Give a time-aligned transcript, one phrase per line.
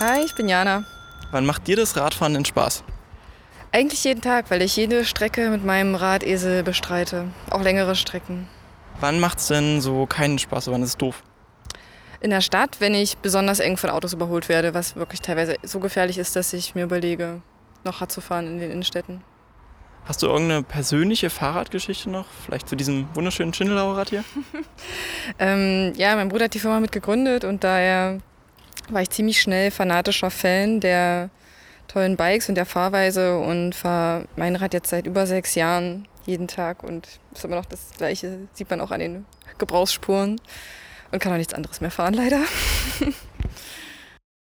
[0.00, 0.84] Hi, ich bin Jana.
[1.32, 2.84] Wann macht dir das Radfahren denn Spaß?
[3.72, 7.32] Eigentlich jeden Tag, weil ich jede Strecke mit meinem Radesel bestreite.
[7.50, 8.46] Auch längere Strecken.
[9.00, 10.70] Wann macht es denn so keinen Spaß?
[10.70, 11.24] Wann ist es doof?
[12.20, 15.80] In der Stadt, wenn ich besonders eng von Autos überholt werde, was wirklich teilweise so
[15.80, 17.42] gefährlich ist, dass ich mir überlege,
[17.82, 19.24] noch Rad zu fahren in den Innenstädten.
[20.04, 22.26] Hast du irgendeine persönliche Fahrradgeschichte noch?
[22.44, 24.22] Vielleicht zu diesem wunderschönen Schindelauer Rad hier?
[25.40, 28.20] ähm, ja, mein Bruder hat die Firma mit gegründet und daher
[28.90, 31.30] war ich ziemlich schnell fanatischer Fan der
[31.88, 36.48] tollen Bikes und der Fahrweise und fahre mein Rad jetzt seit über sechs Jahren jeden
[36.48, 40.40] Tag und ist immer noch das gleiche, sieht man auch an den Gebrauchsspuren
[41.10, 42.40] und kann auch nichts anderes mehr fahren leider.